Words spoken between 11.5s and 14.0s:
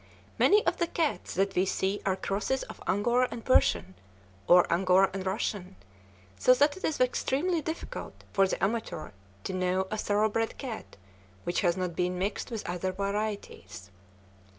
has not been mixed with other varieties.